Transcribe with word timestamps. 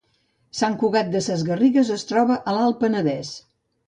Sant 0.59 0.77
Cugat 0.83 1.11
Sesgarrigues 1.25 1.91
es 1.97 2.05
troba 2.13 2.39
a 2.39 2.55
l’Alt 2.57 2.81
Penedès 2.81 3.31